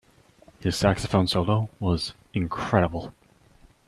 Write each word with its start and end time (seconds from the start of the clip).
His 0.61 0.75
saxophone 0.75 1.27
solo 1.27 1.69
was 1.79 2.15
incredible. 2.33 3.13